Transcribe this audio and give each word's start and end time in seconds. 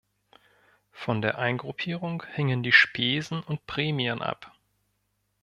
Von 0.89 1.21
der 1.21 1.37
Eingruppierung 1.37 2.23
hingen 2.33 2.63
die 2.63 2.71
Spesen 2.71 3.43
und 3.43 3.67
Prämien 3.67 4.23
ab. 4.23 4.51